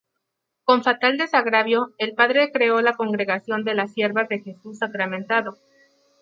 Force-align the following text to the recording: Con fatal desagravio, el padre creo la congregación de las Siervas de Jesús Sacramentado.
Con 0.65 0.83
fatal 0.83 1.19
desagravio, 1.19 1.93
el 1.99 2.15
padre 2.15 2.51
creo 2.51 2.81
la 2.81 2.95
congregación 2.95 3.63
de 3.63 3.75
las 3.75 3.93
Siervas 3.93 4.27
de 4.29 4.39
Jesús 4.39 4.79
Sacramentado. 4.79 5.59